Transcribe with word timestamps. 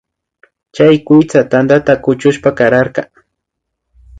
Chay 0.75 0.95
kuytsa 1.07 1.39
tandata 1.51 1.93
kuchushpa 2.03 2.49
kararka 2.57 3.01